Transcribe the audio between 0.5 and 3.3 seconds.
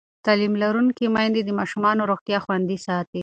لرونکې میندې د ماشومانو روغتیا خوندي ساتي.